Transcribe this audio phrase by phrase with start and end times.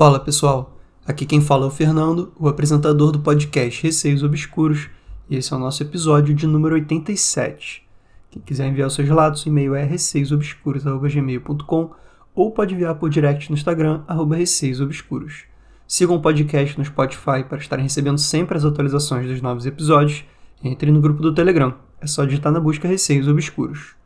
[0.00, 4.88] Fala pessoal, aqui quem fala é o Fernando, o apresentador do podcast Receios Obscuros,
[5.28, 7.86] e esse é o nosso episódio de número 87.
[8.30, 11.90] Quem quiser enviar os seus relatos, o e-mail é receiosobscuros.gmail.com
[12.34, 15.44] ou pode enviar por direct no Instagram, arroba receiosobscuros.
[15.86, 20.24] Sigam o podcast no Spotify para estarem recebendo sempre as atualizações dos novos episódios
[20.64, 23.96] entre no grupo do Telegram, é só digitar na busca Receios Obscuros.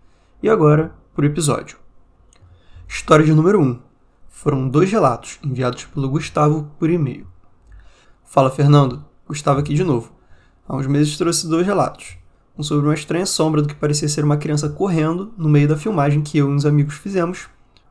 [0.43, 1.79] E agora, pro episódio.
[2.89, 3.84] História de número 1
[4.45, 7.27] foram dois relatos enviados pelo Gustavo por e-mail.
[8.25, 10.13] Fala Fernando, Gustavo aqui de novo.
[10.69, 12.19] Há uns meses trouxe dois relatos.
[12.55, 15.79] Um sobre uma estranha sombra do que parecia ser uma criança correndo no meio da
[15.79, 17.49] filmagem que eu e uns amigos fizemos.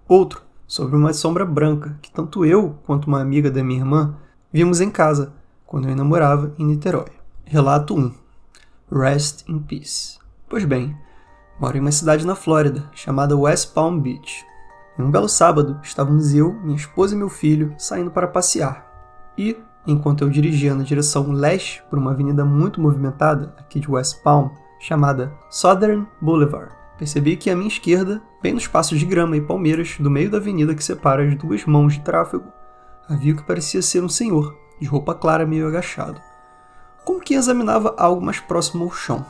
[0.07, 4.15] Outro sobre uma sombra branca que tanto eu quanto uma amiga da minha irmã
[4.51, 5.33] vimos em casa
[5.65, 7.09] quando eu namorava em Niterói.
[7.45, 8.13] Relato 1.
[8.91, 10.19] Rest in Peace.
[10.47, 10.95] Pois bem,
[11.59, 14.52] moro em uma cidade na Flórida chamada West Palm Beach.
[14.97, 18.87] Em um belo sábado, estávamos eu, minha esposa e meu filho saindo para passear.
[19.35, 24.21] E, enquanto eu dirigia na direção leste por uma avenida muito movimentada aqui de West
[24.21, 24.49] Palm,
[24.79, 29.97] chamada Southern Boulevard, percebi que à minha esquerda, bem nos passos de grama e palmeiras
[29.99, 32.45] do meio da avenida que separa as duas mãos de tráfego,
[33.09, 36.21] havia o que parecia ser um senhor, de roupa clara meio agachado,
[37.03, 39.25] como que examinava algo mais próximo ao chão.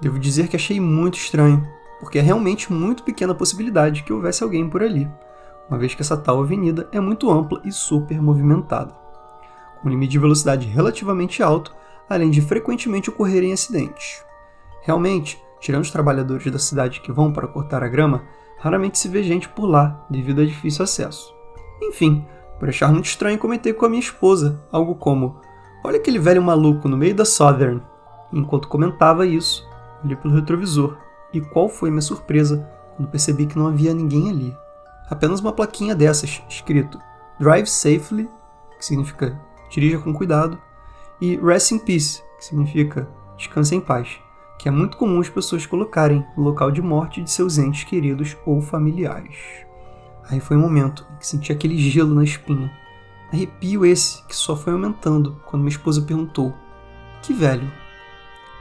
[0.00, 1.64] Devo dizer que achei muito estranho,
[2.00, 5.08] porque é realmente muito pequena a possibilidade que houvesse alguém por ali,
[5.68, 8.94] uma vez que essa tal avenida é muito ampla e super movimentada,
[9.80, 11.74] com um limite de velocidade relativamente alto,
[12.08, 14.24] além de frequentemente ocorrerem acidentes.
[14.82, 18.22] Realmente, tirando os trabalhadores da cidade que vão para cortar a grama,
[18.58, 21.34] raramente se vê gente por lá devido a difícil acesso.
[21.82, 22.24] Enfim,
[22.58, 25.40] por achar muito estranho, comentei com a minha esposa algo como:
[25.84, 27.82] Olha aquele velho maluco no meio da Southern.
[28.32, 29.68] enquanto comentava isso,
[30.04, 30.96] olhei pelo retrovisor
[31.36, 34.56] e qual foi minha surpresa quando percebi que não havia ninguém ali.
[35.08, 36.98] Apenas uma plaquinha dessas, escrito
[37.38, 38.28] Drive Safely,
[38.78, 39.38] que significa
[39.70, 40.58] dirija com cuidado,
[41.20, 44.18] e Rest in Peace, que significa descanse em paz,
[44.58, 48.36] que é muito comum as pessoas colocarem no local de morte de seus entes queridos
[48.46, 49.36] ou familiares.
[50.28, 52.72] Aí foi um momento em que senti aquele gelo na espinha.
[53.32, 56.54] Arrepio esse que só foi aumentando quando minha esposa perguntou:
[57.22, 57.70] Que velho?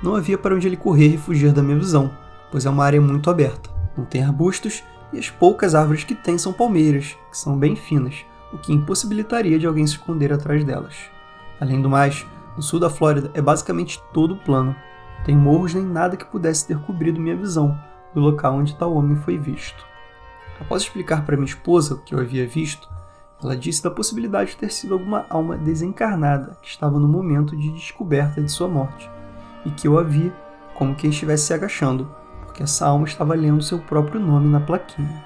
[0.04, 3.02] Não havia para onde ele correr e fugir da minha visão pois é uma área
[3.02, 3.70] muito aberta.
[3.98, 4.84] Não tem arbustos
[5.14, 9.60] e as poucas árvores que tem são palmeiras, que são bem finas, o que impossibilitaria
[9.60, 10.96] de alguém se esconder atrás delas.
[11.60, 12.26] Além do mais,
[12.58, 14.76] o sul da Flórida é basicamente todo plano.
[15.18, 17.78] Não tem morros nem nada que pudesse ter cobrido minha visão
[18.14, 19.86] do local onde tal homem foi visto.
[20.60, 22.90] Após explicar para minha esposa o que eu havia visto,
[23.44, 27.72] ela disse da possibilidade de ter sido alguma alma desencarnada que estava no momento de
[27.72, 29.10] descoberta de sua morte,
[29.66, 30.32] e que eu a vi
[30.74, 32.10] como quem estivesse se agachando
[32.56, 35.24] que essa alma estava lendo seu próprio nome na plaquinha.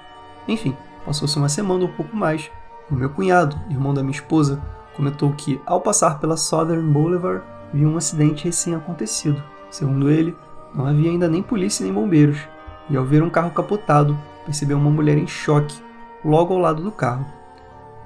[0.48, 0.76] Enfim,
[1.06, 2.50] passou-se uma semana ou um pouco mais,
[2.90, 4.60] e o meu cunhado, irmão da minha esposa,
[4.96, 7.42] comentou que, ao passar pela Southern Boulevard,
[7.72, 9.40] viu um acidente recém-acontecido.
[9.70, 10.36] Segundo ele,
[10.74, 12.40] não havia ainda nem polícia nem bombeiros,
[12.88, 15.80] e ao ver um carro capotado, percebeu uma mulher em choque
[16.24, 17.24] logo ao lado do carro,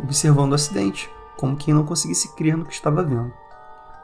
[0.03, 3.33] observando o acidente, como quem não conseguisse crer no que estava vendo.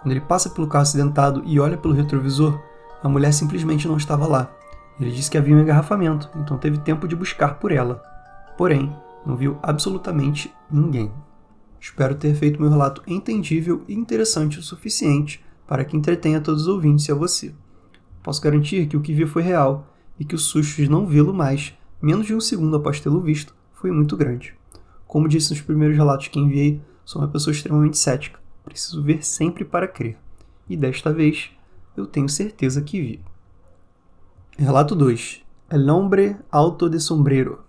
[0.01, 2.59] Quando ele passa pelo carro acidentado e olha pelo retrovisor,
[3.03, 4.51] a mulher simplesmente não estava lá.
[4.99, 8.03] Ele disse que havia um engarrafamento, então teve tempo de buscar por ela.
[8.57, 11.13] Porém, não viu absolutamente ninguém.
[11.81, 16.69] Espero ter feito meu relato entendível e interessante o suficiente para que entretenha todos os
[16.69, 17.55] ouvintes e a você.
[18.23, 19.87] Posso garantir que o que vi foi real
[20.19, 21.73] e que o susto de não vê-lo mais,
[22.03, 24.55] menos de um segundo após tê-lo visto, foi muito grande.
[25.07, 28.39] Como disse nos primeiros relatos que enviei, sou uma pessoa extremamente cética.
[28.63, 30.19] Preciso ver sempre para crer.
[30.69, 31.51] E desta vez,
[31.97, 33.21] eu tenho certeza que vi.
[34.59, 35.43] Relato 2.
[35.71, 37.61] El hombre alto de sombrero.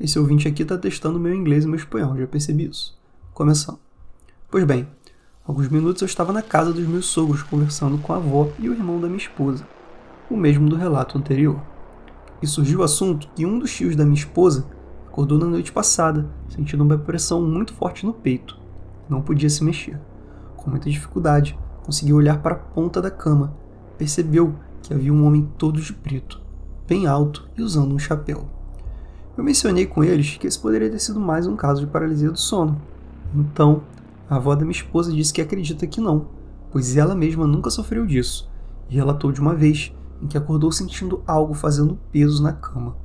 [0.00, 2.98] Esse ouvinte aqui está testando meu inglês e meu espanhol, já percebi isso.
[3.34, 3.78] Começando.
[4.50, 4.88] Pois bem,
[5.44, 8.72] alguns minutos eu estava na casa dos meus sogros conversando com a avó e o
[8.72, 9.66] irmão da minha esposa,
[10.30, 11.60] o mesmo do relato anterior.
[12.40, 14.66] E surgiu o assunto que um dos tios da minha esposa
[15.06, 18.58] acordou na noite passada, sentindo uma pressão muito forte no peito.
[19.06, 20.00] Não podia se mexer.
[20.56, 23.54] Com muita dificuldade, conseguiu olhar para a ponta da cama.
[23.98, 24.54] Percebeu
[24.86, 26.40] que havia um homem todo de preto,
[26.86, 28.48] bem alto e usando um chapéu.
[29.36, 32.38] Eu mencionei com eles que esse poderia ter sido mais um caso de paralisia do
[32.38, 32.80] sono.
[33.34, 33.82] Então,
[34.30, 36.28] a avó da minha esposa disse que acredita que não,
[36.70, 38.48] pois ela mesma nunca sofreu disso,
[38.88, 39.92] e relatou de uma vez
[40.22, 42.96] em que acordou sentindo algo fazendo peso na cama.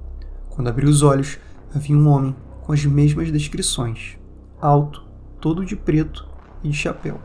[0.52, 1.40] Quando abriu os olhos,
[1.74, 4.20] havia um homem com as mesmas descrições:
[4.62, 5.04] alto,
[5.40, 6.28] todo de preto
[6.64, 7.20] e de chapéu.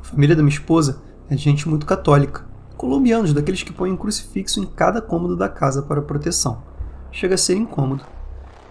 [0.00, 4.60] A família da minha esposa é gente muito católica, colombianos, daqueles que põem um crucifixo
[4.60, 6.62] em cada cômodo da casa para proteção.
[7.10, 8.04] Chega a ser incômodo.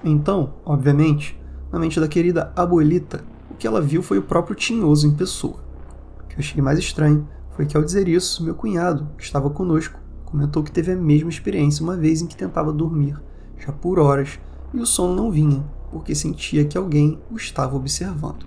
[0.03, 1.39] Então, obviamente,
[1.71, 5.63] na mente da querida abuelita, o que ela viu foi o próprio Tinhoso em pessoa.
[6.19, 9.50] O que eu achei mais estranho foi que ao dizer isso, meu cunhado, que estava
[9.50, 13.21] conosco, comentou que teve a mesma experiência uma vez em que tentava dormir,
[13.57, 14.39] já por horas,
[14.73, 18.45] e o sono não vinha, porque sentia que alguém o estava observando.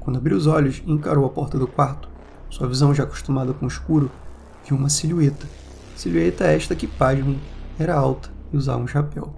[0.00, 2.08] Quando abriu os olhos e encarou a porta do quarto,
[2.48, 4.10] sua visão já acostumada com o escuro,
[4.66, 5.46] viu uma silhueta.
[5.96, 7.40] Silhueta esta que, pasmem,
[7.78, 9.32] era alta e usava um chapéu.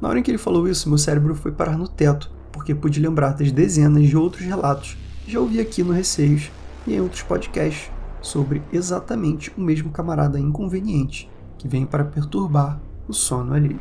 [0.00, 3.00] Na hora em que ele falou isso, meu cérebro foi parar no teto, porque pude
[3.00, 6.50] lembrar das dezenas de outros relatos que já ouvi aqui no Receios
[6.86, 7.90] e em outros podcasts
[8.20, 13.80] sobre exatamente o mesmo camarada inconveniente que vem para perturbar o sono alheio.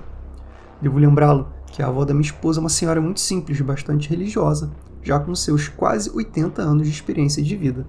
[0.82, 4.72] Devo lembrá-lo que a avó da minha esposa é uma senhora muito simples, bastante religiosa,
[5.02, 7.86] já com seus quase 80 anos de experiência de vida,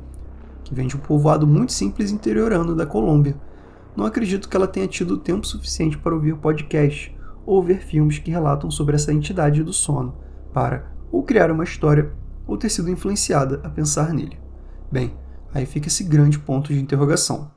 [0.64, 3.36] que vem de um povoado muito simples interiorano da Colômbia.
[3.94, 7.14] Não acredito que ela tenha tido tempo suficiente para ouvir podcast
[7.46, 10.16] ou ver filmes que relatam sobre essa entidade do sono,
[10.52, 12.12] para ou criar uma história
[12.46, 14.38] ou ter sido influenciada a pensar nele.
[14.90, 15.14] Bem,
[15.54, 17.52] Aí fica esse grande ponto de interrogação.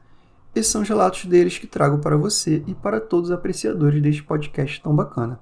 [0.53, 4.23] Esses são os relatos deles que trago para você e para todos os apreciadores deste
[4.23, 5.39] podcast tão bacana.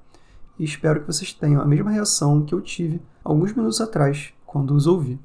[0.58, 4.74] E espero que vocês tenham a mesma reação que eu tive alguns minutos atrás quando
[4.74, 5.20] os ouvi.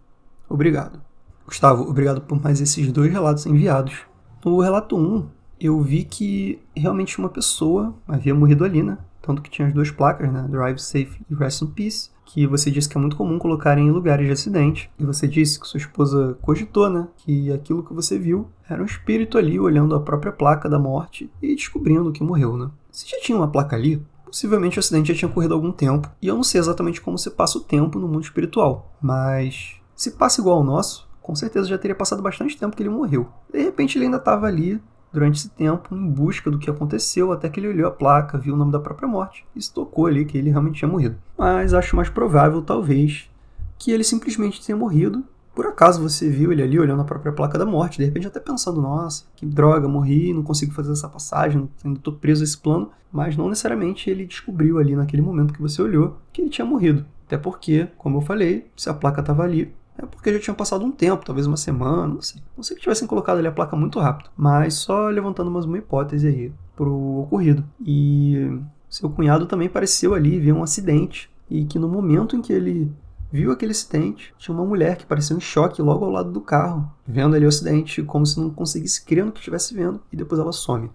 [0.48, 1.09] Obrigado.
[1.50, 4.02] Gustavo, obrigado por mais esses dois relatos enviados.
[4.44, 5.26] No relato 1,
[5.60, 8.96] eu vi que realmente uma pessoa havia morrido ali, né?
[9.20, 10.46] Tanto que tinha as duas placas, né?
[10.48, 13.90] Drive Safe e Rest in Peace que você disse que é muito comum colocar em
[13.90, 14.88] lugares de acidente.
[14.96, 17.08] E você disse que sua esposa cogitou, né?
[17.16, 21.28] Que aquilo que você viu era um espírito ali olhando a própria placa da morte
[21.42, 22.70] e descobrindo que morreu, né?
[22.92, 26.08] Se já tinha uma placa ali, possivelmente o acidente já tinha ocorrido há algum tempo.
[26.22, 28.94] E eu não sei exatamente como se passa o tempo no mundo espiritual.
[29.02, 32.90] Mas se passa igual ao nosso, com certeza já teria passado bastante tempo que ele
[32.90, 33.28] morreu.
[33.52, 34.82] De repente ele ainda estava ali
[35.12, 38.54] durante esse tempo em busca do que aconteceu, até que ele olhou a placa, viu
[38.54, 41.14] o nome da própria morte e se tocou ali que ele realmente tinha morrido.
[41.38, 43.30] Mas acho mais provável, talvez,
[43.78, 45.22] que ele simplesmente tenha morrido.
[45.54, 48.40] Por acaso você viu ele ali olhando a própria placa da morte, de repente até
[48.40, 52.58] pensando, nossa, que droga, morri, não consigo fazer essa passagem, ainda estou preso a esse
[52.58, 56.64] plano, mas não necessariamente ele descobriu ali naquele momento que você olhou que ele tinha
[56.64, 57.06] morrido.
[57.24, 60.84] Até porque, como eu falei, se a placa estava ali, é porque já tinha passado
[60.84, 62.40] um tempo, talvez uma semana, não sei.
[62.56, 65.78] Não sei que tivessem colocado ali a placa muito rápido, mas só levantando mais uma
[65.78, 67.64] hipótese aí pro ocorrido.
[67.84, 68.58] E
[68.88, 72.90] seu cunhado também pareceu ali ver um acidente e que no momento em que ele
[73.30, 76.90] viu aquele acidente, tinha uma mulher que pareceu em choque logo ao lado do carro,
[77.06, 80.40] vendo ali o acidente como se não conseguisse crer no que estivesse vendo e depois
[80.40, 80.90] ela some.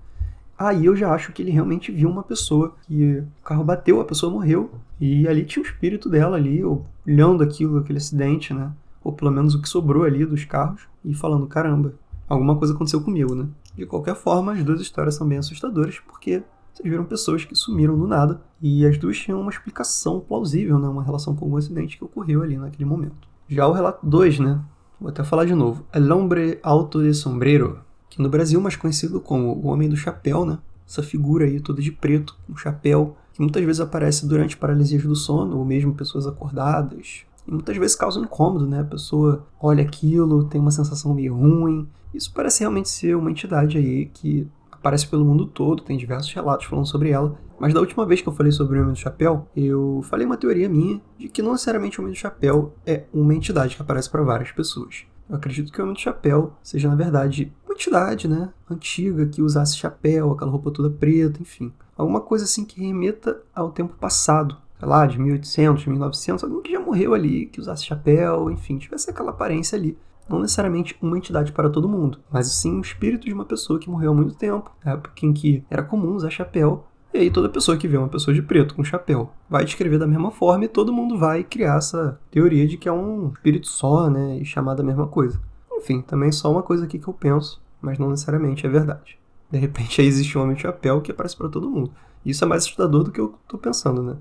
[0.57, 4.05] Aí eu já acho que ele realmente viu uma pessoa que o carro bateu, a
[4.05, 6.61] pessoa morreu e ali tinha o espírito dela ali
[7.05, 8.71] olhando aquilo, aquele acidente, né?
[9.05, 11.93] Ou pelo menos o que sobrou ali dos carros, e falando: caramba,
[12.27, 13.47] alguma coisa aconteceu comigo, né?
[13.75, 16.43] De qualquer forma, as duas histórias são bem assustadoras, porque
[16.73, 20.87] vocês viram pessoas que sumiram do nada, e as duas tinham uma explicação plausível, né?
[20.87, 23.27] Uma relação com algum acidente que ocorreu ali naquele momento.
[23.47, 24.59] Já o relato 2, né?
[24.99, 25.85] Vou até falar de novo.
[25.93, 27.79] El hombre alto de sombrero,
[28.09, 30.57] que no Brasil é mais conhecido como o Homem do Chapéu, né?
[30.87, 35.15] Essa figura aí toda de preto, um chapéu, que muitas vezes aparece durante paralisias do
[35.15, 38.81] sono, ou mesmo pessoas acordadas, e muitas vezes causa incômodo, né?
[38.81, 41.87] A pessoa olha aquilo, tem uma sensação meio ruim.
[42.13, 46.65] Isso parece realmente ser uma entidade aí que aparece pelo mundo todo, tem diversos relatos
[46.65, 47.37] falando sobre ela.
[47.59, 50.37] Mas da última vez que eu falei sobre o Homem do Chapéu, eu falei uma
[50.37, 54.09] teoria minha de que não necessariamente o Homem do Chapéu é uma entidade que aparece
[54.09, 55.05] para várias pessoas.
[55.27, 58.49] Eu acredito que o Homem do Chapéu seja, na verdade, uma entidade, né?
[58.69, 61.73] Antiga, que usasse chapéu, aquela roupa toda preta, enfim.
[61.97, 66.71] Alguma coisa assim que remeta ao tempo passado, sei lá, de 1800, 1900, alguém que
[66.71, 69.97] já morreu ali, que usasse chapéu, enfim, tivesse aquela aparência ali.
[70.29, 73.89] Não necessariamente uma entidade para todo mundo, mas sim o espírito de uma pessoa que
[73.89, 77.77] morreu há muito tempo, época em que era comum usar chapéu, e aí toda pessoa
[77.77, 80.93] que vê uma pessoa de preto com chapéu vai descrever da mesma forma e todo
[80.93, 84.83] mundo vai criar essa teoria de que é um espírito só, né, e chamar da
[84.83, 85.41] mesma coisa.
[85.71, 89.17] Enfim, também só uma coisa aqui que eu penso, mas não necessariamente é verdade.
[89.49, 91.91] De repente aí existe um homem de chapéu que aparece para todo mundo.
[92.23, 94.15] Isso é mais assustador do que eu tô pensando, né?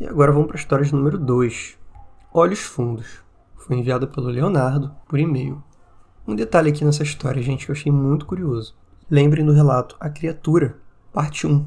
[0.00, 1.76] E agora vamos para a história de número 2.
[2.32, 3.20] Olhos Fundos.
[3.56, 5.60] Foi enviada pelo Leonardo por e-mail.
[6.24, 8.76] Um detalhe aqui nessa história, gente, que eu achei muito curioso.
[9.10, 10.78] Lembrem do relato A Criatura,
[11.12, 11.66] parte 1.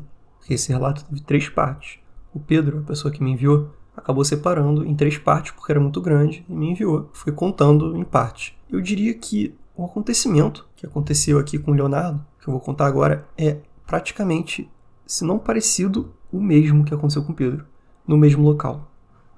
[0.50, 2.00] Esse relato teve três partes.
[2.34, 6.00] O Pedro, a pessoa que me enviou, acabou separando em três partes porque era muito
[6.00, 7.10] grande e me enviou.
[7.12, 8.54] Fui contando em partes.
[8.70, 12.86] Eu diria que o acontecimento que aconteceu aqui com o Leonardo, que eu vou contar
[12.86, 14.72] agora, é praticamente,
[15.06, 17.70] se não parecido, o mesmo que aconteceu com o Pedro
[18.12, 18.92] no mesmo local.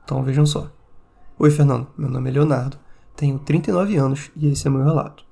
[0.03, 0.67] Então vejam só.
[1.37, 1.87] Oi, Fernando.
[1.95, 2.75] Meu nome é Leonardo.
[3.15, 5.23] Tenho 39 anos e esse é meu relato.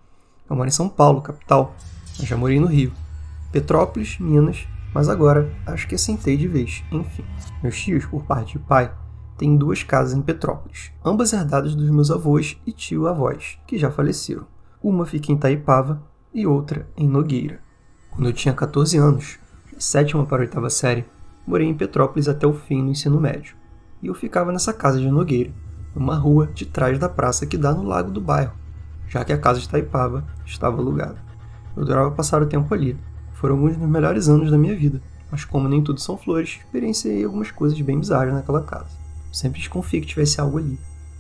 [0.48, 1.76] Eu moro em São Paulo, capital.
[2.20, 2.94] Eu já morei no Rio.
[3.52, 6.84] Petrópolis, Minas, mas agora acho que assentei de vez.
[6.92, 7.26] Enfim,
[7.64, 8.94] meus tios, por parte de pai,
[9.40, 14.46] tem duas casas em Petrópolis, ambas herdadas dos meus avós e tio-avós, que já faleceram.
[14.84, 17.60] Uma fica em Taipava e outra em Nogueira.
[18.12, 19.40] Quando eu tinha 14 anos,
[19.80, 21.06] sétima para a oitava série,
[21.46, 23.56] morei em Petrópolis até o fim do ensino médio.
[24.02, 25.52] E eu ficava nessa casa de Nogueira,
[25.96, 28.54] numa rua de trás da praça que dá no lago do bairro,
[29.08, 31.18] já que a casa de Taipava estava alugada.
[31.76, 32.98] Eu adorava passar o tempo ali.
[33.34, 37.24] Foram alguns dos melhores anos da minha vida, mas como nem tudo são flores, experienciei
[37.24, 39.00] algumas coisas bem bizarras naquela casa.
[39.32, 40.78] sempre desconfiei que tivesse algo ali.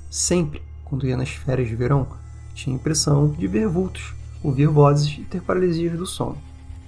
[0.09, 2.05] Sempre, quando ia nas férias de verão,
[2.53, 4.13] tinha a impressão de ver vultos,
[4.43, 6.37] ouvir vozes e ter paralisias do sono.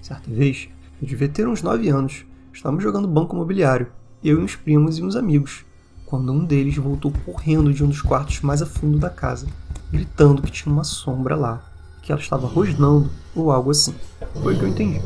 [0.01, 0.67] Certa vez,
[1.01, 2.25] eu devia ter uns 9 anos.
[2.53, 3.87] Estávamos jogando banco imobiliário,
[4.23, 5.65] eu e uns primos e uns amigos,
[6.05, 9.47] quando um deles voltou correndo de um dos quartos mais a fundo da casa,
[9.91, 11.63] gritando que tinha uma sombra lá,
[12.03, 13.95] que ela estava rosnando ou algo assim.
[14.43, 15.01] Foi o que eu entendi.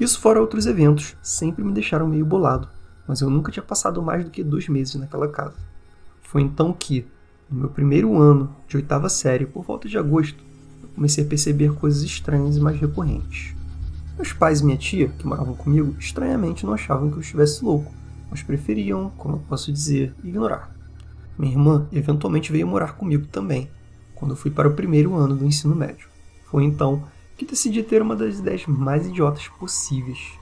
[0.00, 2.68] Isso fora outros eventos, sempre me deixaram meio bolado,
[3.06, 5.54] mas eu nunca tinha passado mais do que dois meses naquela casa.
[6.22, 7.06] Foi então que,
[7.48, 10.42] no meu primeiro ano de oitava série, por volta de agosto,
[10.82, 13.59] eu comecei a perceber coisas estranhas e mais recorrentes.
[14.20, 17.90] Meus pais e minha tia, que moravam comigo, estranhamente não achavam que eu estivesse louco,
[18.30, 20.70] mas preferiam, como eu posso dizer, ignorar.
[21.38, 23.70] Minha irmã eventualmente veio morar comigo também,
[24.14, 26.06] quando eu fui para o primeiro ano do ensino médio.
[26.50, 27.02] Foi então
[27.34, 30.32] que decidi ter uma das ideias mais idiotas possíveis.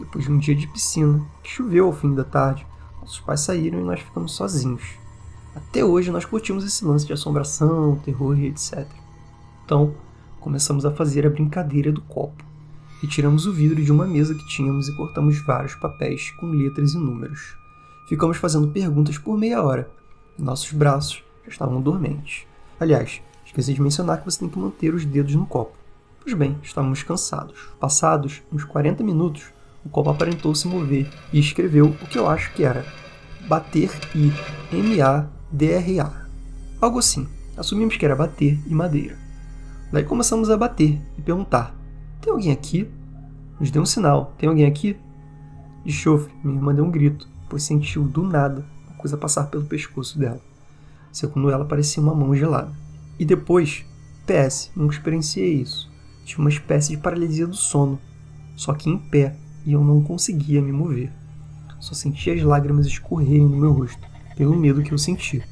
[0.00, 2.66] Depois de um dia de piscina, que choveu ao fim da tarde,
[3.02, 4.94] nossos pais saíram e nós ficamos sozinhos.
[5.54, 8.86] Até hoje nós curtimos esse lance de assombração, terror e etc.
[9.66, 9.92] Então,
[10.40, 12.47] começamos a fazer a brincadeira do copo.
[13.00, 16.98] Retiramos o vidro de uma mesa que tínhamos e cortamos vários papéis com letras e
[16.98, 17.56] números.
[18.08, 19.90] Ficamos fazendo perguntas por meia hora
[20.38, 22.46] nossos braços já estavam dormentes.
[22.78, 25.76] Aliás, esqueci de mencionar que você tem que manter os dedos no copo.
[26.22, 27.58] Pois bem, estávamos cansados.
[27.80, 29.46] Passados uns 40 minutos,
[29.84, 32.86] o copo aparentou se mover e escreveu o que eu acho que era
[33.48, 34.32] bater e
[34.72, 36.26] M-A-D-R-A.
[36.80, 37.26] Algo assim.
[37.56, 39.18] Assumimos que era bater e madeira.
[39.92, 41.74] Daí começamos a bater e perguntar:
[42.20, 42.88] tem alguém aqui?
[43.60, 44.34] Nos deu um sinal.
[44.38, 44.96] Tem alguém aqui?
[45.84, 49.64] De chofre, minha irmã deu um grito, pois sentiu do nada uma coisa passar pelo
[49.64, 50.40] pescoço dela.
[51.12, 52.72] Segundo ela, parecia uma mão gelada.
[53.18, 53.84] E depois,
[54.26, 55.90] PS, nunca experienciei isso.
[56.24, 57.98] Tive uma espécie de paralisia do sono,
[58.54, 59.34] só que em pé,
[59.64, 61.10] e eu não conseguia me mover.
[61.80, 64.06] Só sentia as lágrimas escorrerem no meu rosto,
[64.36, 65.44] pelo medo que eu sentia.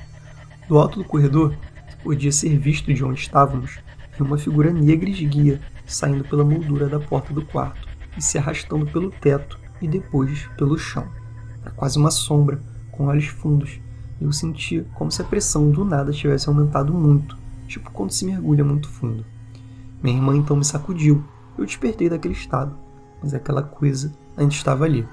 [0.69, 1.57] Do alto do corredor,
[2.03, 3.79] podia ser visto de onde estávamos,
[4.19, 9.11] uma figura negra esguia saindo pela moldura da porta do quarto e se arrastando pelo
[9.11, 11.07] teto e depois pelo chão.
[11.63, 13.81] Era quase uma sombra, com olhos fundos,
[14.21, 17.37] e eu sentia como se a pressão do nada tivesse aumentado muito,
[17.69, 19.25] tipo quando se mergulha muito fundo.
[20.03, 21.25] Minha irmã então me sacudiu.
[21.59, 22.77] Eu despertei daquele estado,
[23.23, 25.07] mas aquela coisa ainda estava ali.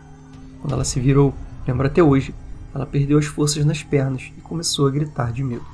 [0.61, 1.33] Quando ela se virou,
[1.67, 2.33] lembro até hoje,
[2.73, 5.65] ela perdeu as forças nas pernas e começou a gritar de medo.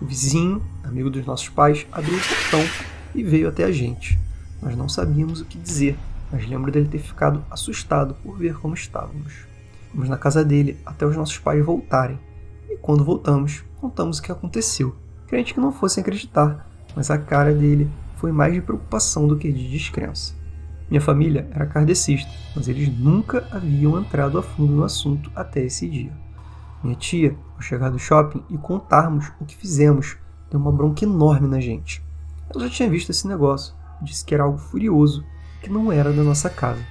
[0.00, 4.18] O vizinho, amigo dos nossos pais, abriu o portão e veio até a gente.
[4.60, 5.98] Nós não sabíamos o que dizer,
[6.30, 9.46] mas lembro dele ter ficado assustado por ver como estávamos.
[9.90, 12.18] Fomos na casa dele até os nossos pais voltarem,
[12.70, 14.96] e quando voltamos, contamos o que aconteceu.
[15.26, 19.50] Crente que não fosse acreditar, mas a cara dele foi mais de preocupação do que
[19.50, 20.34] de descrença.
[20.88, 25.88] Minha família era kardecista, mas eles nunca haviam entrado a fundo no assunto até esse
[25.88, 26.12] dia.
[26.82, 30.16] Minha tia, ao chegar do shopping e contarmos o que fizemos,
[30.50, 32.02] deu uma bronca enorme na gente.
[32.54, 33.74] Ela já tinha visto esse negócio.
[34.02, 35.24] Disse que era algo furioso,
[35.62, 36.84] que não era da nossa casa.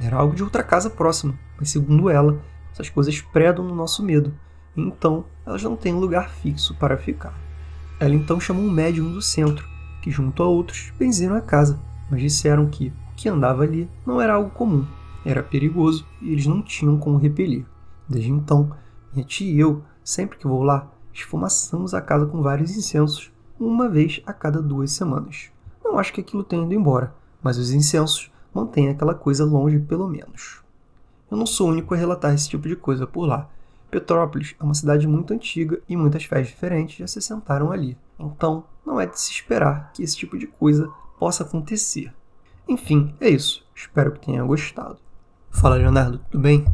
[0.00, 2.40] Era algo de outra casa próxima, mas segundo ela,
[2.72, 4.34] essas coisas predam no nosso medo,
[4.76, 7.38] então elas não têm um lugar fixo para ficar.
[8.00, 9.68] Ela então chamou um médium do centro,
[10.02, 11.78] que junto a outros benzeram a casa,
[12.10, 14.86] mas disseram que o que andava ali não era algo comum,
[15.24, 17.64] era perigoso e eles não tinham como repelir.
[18.08, 18.72] Desde então,
[19.12, 23.32] minha tia e eu, sempre que vou lá, esfumaçamos a casa com vários incensos
[23.66, 25.50] uma vez a cada duas semanas.
[25.82, 30.08] Não acho que aquilo tenha ido embora, mas os incensos mantêm aquela coisa longe pelo
[30.08, 30.62] menos.
[31.30, 33.48] Eu não sou o único a relatar esse tipo de coisa por lá.
[33.90, 37.96] Petrópolis é uma cidade muito antiga e muitas fés diferentes já se assentaram ali.
[38.18, 42.12] Então, não é de se esperar que esse tipo de coisa possa acontecer.
[42.68, 43.64] Enfim, é isso.
[43.74, 44.98] Espero que tenha gostado.
[45.50, 46.64] Fala, Leonardo, tudo bem?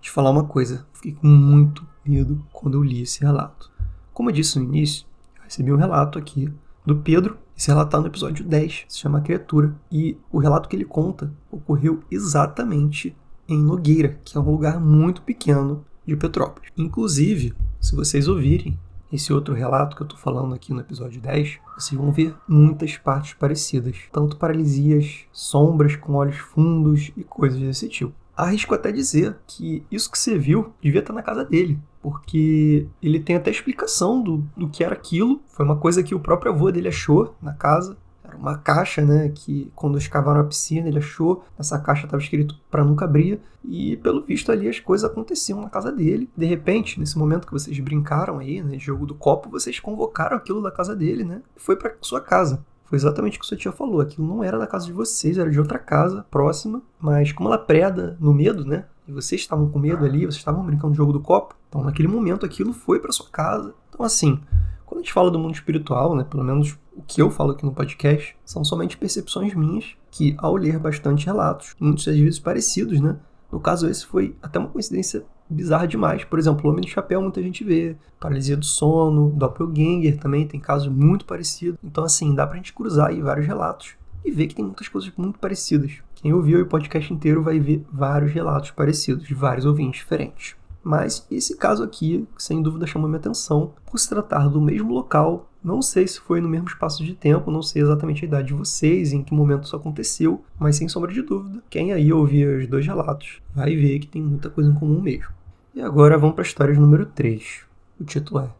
[0.00, 3.70] Te falar uma coisa, fiquei com muito medo quando eu li esse relato.
[4.12, 5.06] Como eu disse no início,
[5.50, 6.48] recebi um relato aqui
[6.86, 7.36] do Pedro.
[7.56, 9.74] Esse relato está no episódio 10, se chama Criatura.
[9.90, 13.16] E o relato que ele conta ocorreu exatamente
[13.48, 16.70] em Nogueira, que é um lugar muito pequeno de Petrópolis.
[16.76, 18.78] Inclusive, se vocês ouvirem
[19.12, 22.96] esse outro relato que eu estou falando aqui no episódio 10, vocês vão ver muitas
[22.96, 28.12] partes parecidas, tanto paralisias, sombras com olhos fundos e coisas desse tipo.
[28.36, 33.20] Arrisco até dizer que isso que você viu devia estar na casa dele, porque ele
[33.20, 35.40] tem até explicação do, do que era aquilo.
[35.48, 37.96] Foi uma coisa que o próprio avô dele achou na casa.
[38.24, 39.30] Era uma caixa, né?
[39.34, 41.44] Que quando escavaram a piscina, ele achou.
[41.58, 43.40] Nessa caixa estava escrito para nunca abrir.
[43.64, 46.30] E pelo visto ali as coisas aconteciam na casa dele.
[46.36, 48.78] De repente, nesse momento que vocês brincaram aí, né?
[48.78, 51.42] Jogo do copo, vocês convocaram aquilo da casa dele, né?
[51.56, 52.64] E foi para sua casa.
[52.84, 54.00] Foi exatamente o que sua tia falou.
[54.00, 56.82] Aquilo não era da casa de vocês, era de outra casa próxima.
[56.98, 58.86] Mas como ela preda no medo, né?
[59.06, 61.59] E vocês estavam com medo ali, vocês estavam brincando no jogo do copo.
[61.70, 63.72] Então, naquele momento, aquilo foi para sua casa.
[63.88, 64.40] Então, assim,
[64.84, 66.24] quando a gente fala do mundo espiritual, né?
[66.24, 70.56] Pelo menos o que eu falo aqui no podcast, são somente percepções minhas que, ao
[70.56, 73.16] ler bastante relatos, muitas vezes parecidos, né?
[73.52, 76.24] No caso, esse foi até uma coincidência bizarra demais.
[76.24, 80.58] Por exemplo, o Homem do Chapéu muita gente vê, paralisia do sono, Doppelganger também tem
[80.58, 81.78] casos muito parecidos.
[81.84, 85.12] Então, assim, dá pra gente cruzar aí vários relatos e ver que tem muitas coisas
[85.16, 85.98] muito parecidas.
[86.16, 90.56] Quem ouviu o podcast inteiro vai ver vários relatos parecidos, de vários ouvintes diferentes.
[90.82, 95.50] Mas esse caso aqui, sem dúvida, chamou minha atenção por se tratar do mesmo local.
[95.62, 98.54] Não sei se foi no mesmo espaço de tempo, não sei exatamente a idade de
[98.54, 102.66] vocês, em que momento isso aconteceu, mas sem sombra de dúvida, quem aí ouvir os
[102.66, 105.34] dois relatos vai ver que tem muita coisa em comum mesmo.
[105.74, 107.60] E agora vamos para a história número 3.
[108.00, 108.50] O título é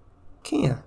[0.43, 0.79] Quem é?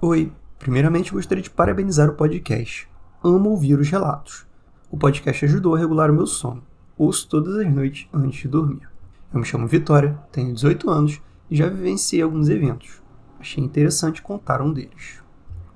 [0.00, 2.88] Oi, primeiramente gostaria de parabenizar o podcast.
[3.22, 4.46] Amo ouvir os relatos.
[4.90, 6.62] O podcast ajudou a regular o meu sono.
[6.96, 8.91] Ouço todas as noites antes de dormir.
[9.32, 13.02] Eu me chamo Vitória, tenho 18 anos e já vivenciei alguns eventos.
[13.38, 15.22] Achei interessante contar um deles.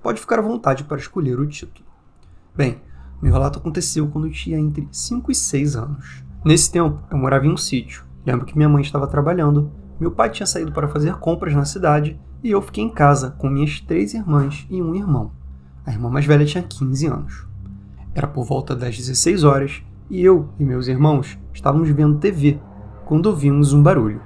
[0.03, 1.87] Pode ficar à vontade para escolher o título.
[2.55, 2.81] Bem,
[3.21, 6.25] meu relato aconteceu quando eu tinha entre 5 e 6 anos.
[6.45, 9.71] Nesse tempo, eu morava em um sítio Lembro que minha mãe estava trabalhando,
[10.01, 13.49] meu pai tinha saído para fazer compras na cidade e eu fiquei em casa com
[13.49, 15.31] minhas três irmãs e um irmão.
[15.87, 17.47] A irmã mais velha tinha 15 anos.
[18.13, 22.59] Era por volta das 16 horas e eu e meus irmãos estávamos vendo TV
[23.07, 24.21] quando ouvimos um barulho.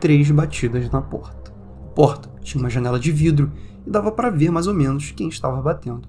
[0.00, 1.52] Três batidas na porta.
[1.84, 3.52] A porta tinha uma janela de vidro
[3.86, 6.08] e dava para ver mais ou menos quem estava batendo.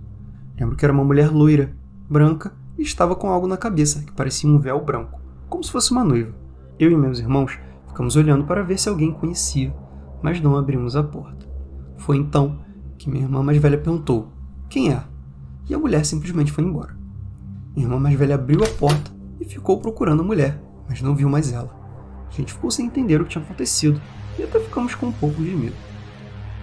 [0.58, 1.76] Lembro que era uma mulher loira,
[2.10, 5.92] branca e estava com algo na cabeça que parecia um véu branco, como se fosse
[5.92, 6.34] uma noiva.
[6.80, 9.76] Eu e meus irmãos ficamos olhando para ver se alguém conhecia,
[10.24, 11.46] mas não abrimos a porta.
[11.98, 12.58] Foi então
[12.98, 14.30] que minha irmã mais velha perguntou:
[14.70, 15.04] Quem é?
[15.70, 16.98] E a mulher simplesmente foi embora.
[17.76, 21.30] Minha irmã mais velha abriu a porta e ficou procurando a mulher, mas não viu
[21.30, 21.70] mais ela.
[22.28, 24.02] A gente ficou sem entender o que tinha acontecido
[24.38, 25.76] e até ficamos com um pouco de medo.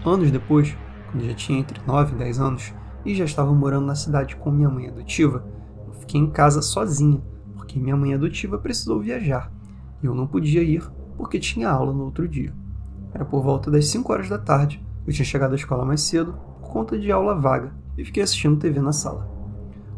[0.04, 0.76] Anos depois,
[1.10, 4.50] quando já tinha entre 9 e 10 anos e já estava morando na cidade com
[4.50, 5.44] minha mãe adotiva,
[5.86, 7.22] eu fiquei em casa sozinha,
[7.54, 9.52] porque minha mãe adotiva precisou viajar
[10.02, 10.82] e eu não podia ir
[11.16, 12.52] porque tinha aula no outro dia.
[13.14, 16.34] Era por volta das 5 horas da tarde, eu tinha chegado à escola mais cedo
[16.60, 19.30] por conta de aula vaga e fiquei assistindo TV na sala.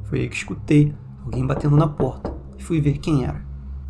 [0.04, 3.47] Foi aí que escutei alguém batendo na porta e fui ver quem era.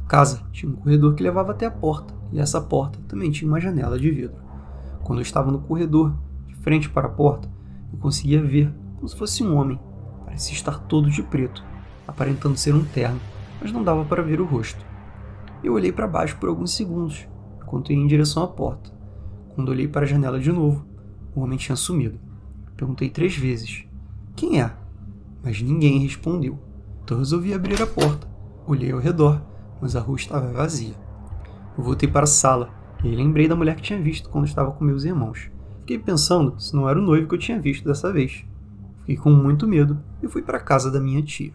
[0.09, 3.61] Casa tinha um corredor que levava até a porta e essa porta também tinha uma
[3.61, 4.39] janela de vidro.
[5.05, 6.15] Quando eu estava no corredor,
[6.47, 7.47] de frente para a porta,
[7.93, 9.79] eu conseguia ver como se fosse um homem.
[10.25, 11.63] Parecia estar todo de preto,
[12.07, 13.21] aparentando ser um terno,
[13.61, 14.83] mas não dava para ver o rosto.
[15.63, 17.29] Eu olhei para baixo por alguns segundos,
[17.63, 18.91] enquanto ia em direção à porta.
[19.55, 20.87] Quando olhei para a janela de novo,
[21.35, 22.19] o homem tinha sumido.
[22.77, 23.85] Perguntei três vezes:
[24.35, 24.73] Quem é?
[25.45, 26.59] Mas ninguém respondeu.
[27.05, 28.27] Então resolvi abrir a porta.
[28.67, 29.43] Olhei ao redor,
[29.81, 30.95] mas a rua estava vazia.
[31.77, 32.71] Eu voltei para a sala
[33.05, 35.51] e lembrei da mulher que tinha visto quando estava com meus irmãos.
[35.81, 38.45] Fiquei pensando se não era o noivo que eu tinha visto dessa vez.
[38.99, 41.53] Fiquei com muito medo e fui para a casa da minha tia.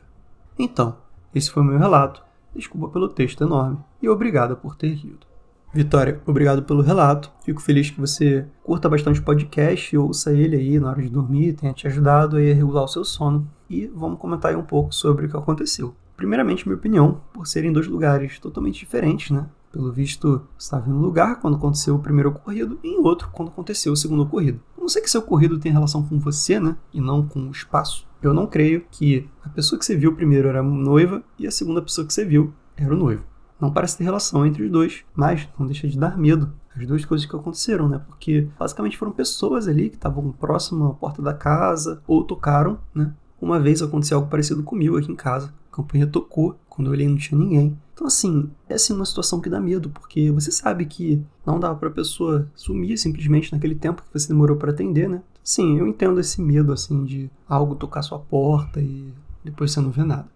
[0.58, 0.98] Então,
[1.34, 2.24] esse foi o meu relato
[2.56, 5.26] Desculpa pelo texto enorme e obrigada por ter lido.
[5.74, 7.32] Vitória, obrigado pelo relato.
[7.44, 11.54] Fico feliz que você curta bastante o podcast, ouça ele aí na hora de dormir,
[11.54, 13.50] tenha te ajudado a regular o seu sono.
[13.68, 15.96] E vamos comentar aí um pouco sobre o que aconteceu.
[16.24, 19.46] Primeiramente, minha opinião, por serem dois lugares totalmente diferentes, né?
[19.74, 23.28] Pelo visto, você estava em um lugar quando aconteceu o primeiro ocorrido e em outro
[23.34, 24.62] quando aconteceu o segundo ocorrido.
[24.78, 26.78] Não sei que seu ocorrido tem relação com você, né?
[26.94, 28.08] E não com o espaço.
[28.22, 31.82] Eu não creio que a pessoa que você viu primeiro era noiva e a segunda
[31.82, 33.26] pessoa que você viu era o noivo.
[33.60, 37.06] Não parece ter relação entre os dois, mas não deixa de dar medo as duas
[37.06, 38.02] coisas que aconteceram, né?
[38.08, 43.14] Porque basicamente foram pessoas ali que estavam próximo à porta da casa ou tocaram, né?
[43.44, 45.54] Uma vez aconteceu algo parecido comigo aqui em casa.
[45.70, 47.78] A campanha tocou, quando eu olhei não tinha ninguém.
[47.94, 51.76] Então, assim, é assim uma situação que dá medo, porque você sabe que não dá
[51.76, 55.22] pra pessoa sumir simplesmente naquele tempo que você demorou para atender, né?
[55.44, 59.12] Sim, eu entendo esse medo, assim, de algo tocar sua porta e
[59.44, 60.28] depois você não vê nada.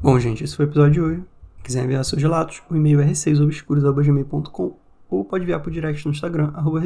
[0.00, 1.20] Bom, gente, esse foi o episódio de hoje.
[1.56, 4.76] Se quiser enviar seus relatos, o e-mail é receiosobscuros.gmail.com
[5.10, 6.80] ou pode enviar por direct no Instagram, arroba.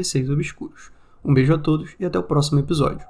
[1.22, 3.06] Um beijo a todos e até o próximo episódio.